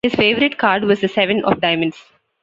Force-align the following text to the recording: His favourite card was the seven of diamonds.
His 0.03 0.15
favourite 0.15 0.57
card 0.57 0.83
was 0.83 0.99
the 0.99 1.07
seven 1.07 1.45
of 1.45 1.61
diamonds. 1.61 2.03